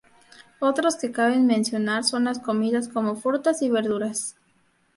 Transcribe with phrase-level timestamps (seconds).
[0.59, 4.35] Otros que caben mencionar son las comidas como frutas y verduras.